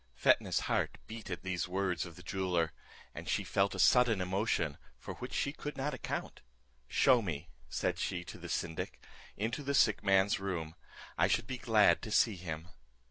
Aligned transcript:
Fetnah's 0.15 0.61
heart 0.61 0.97
beat 1.05 1.29
at 1.29 1.43
these 1.43 1.67
words 1.67 2.07
of 2.07 2.15
the 2.15 2.23
jeweller, 2.23 2.71
and 3.13 3.29
she 3.29 3.43
felt 3.43 3.75
a 3.75 3.77
sudden 3.77 4.19
emotion, 4.19 4.79
for 4.97 5.13
which 5.13 5.31
she 5.31 5.53
could 5.53 5.77
not 5.77 5.93
account: 5.93 6.41
"Shew 6.87 7.21
me," 7.21 7.49
said 7.69 7.99
she 7.99 8.23
to 8.23 8.39
the 8.39 8.49
syndic, 8.49 8.99
"into 9.37 9.61
the 9.61 9.75
sick 9.75 10.01
man's 10.03 10.39
room; 10.39 10.73
I 11.19 11.27
should 11.27 11.45
be 11.45 11.59
glad 11.59 12.01
to 12.01 12.09
see 12.09 12.35
him." 12.35 12.69